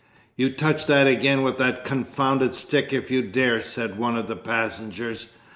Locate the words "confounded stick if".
1.85-3.11